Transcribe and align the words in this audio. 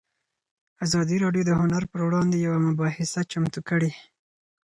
ازادي 0.85 1.17
راډیو 1.23 1.43
د 1.45 1.51
هنر 1.61 1.83
پر 1.91 1.99
وړاندې 2.07 2.43
یوه 2.45 2.59
مباحثه 2.67 3.21
چمتو 3.31 3.59
کړې. 3.69 3.91